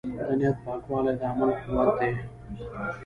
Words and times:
د 0.27 0.29
نیت 0.39 0.57
پاکوالی 0.65 1.13
د 1.19 1.21
عمل 1.31 1.49
قوت 1.63 1.89
دی. 1.99 2.11